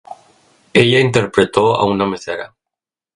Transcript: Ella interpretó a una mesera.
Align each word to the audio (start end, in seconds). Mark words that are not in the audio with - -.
Ella 0.73 0.99
interpretó 0.99 1.75
a 1.75 1.85
una 1.85 2.07
mesera. 2.07 2.55